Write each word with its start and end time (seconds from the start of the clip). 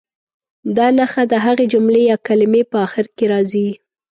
دا 0.75 0.87
نښه 0.97 1.23
د 1.31 1.33
هغې 1.45 1.65
جملې 1.73 2.01
یا 2.11 2.17
کلمې 2.27 2.61
په 2.71 2.77
اخر 2.85 3.05
کې 3.15 3.25
راځي. 3.31 3.69